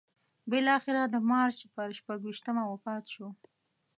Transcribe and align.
بالاخره 0.49 1.01
د 1.13 1.15
مارچ 1.29 1.57
پر 1.73 1.87
شپږویشتمه 1.97 2.63
وفات 2.71 3.03
شو. 3.13 3.27